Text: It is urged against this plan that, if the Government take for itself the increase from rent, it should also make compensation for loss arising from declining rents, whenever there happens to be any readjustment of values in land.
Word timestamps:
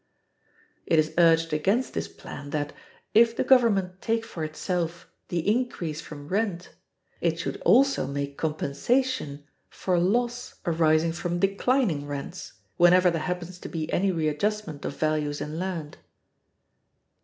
It 0.87 0.97
is 0.97 1.13
urged 1.19 1.53
against 1.53 1.93
this 1.93 2.07
plan 2.07 2.49
that, 2.49 2.73
if 3.13 3.35
the 3.35 3.43
Government 3.43 4.01
take 4.01 4.25
for 4.25 4.43
itself 4.43 5.07
the 5.27 5.47
increase 5.47 6.01
from 6.01 6.27
rent, 6.27 6.71
it 7.19 7.37
should 7.37 7.57
also 7.61 8.07
make 8.07 8.35
compensation 8.35 9.45
for 9.69 9.99
loss 9.99 10.55
arising 10.65 11.11
from 11.13 11.37
declining 11.37 12.07
rents, 12.07 12.53
whenever 12.77 13.11
there 13.11 13.21
happens 13.21 13.59
to 13.59 13.69
be 13.69 13.93
any 13.93 14.11
readjustment 14.11 14.83
of 14.85 14.97
values 14.97 15.39
in 15.39 15.59
land. 15.59 15.99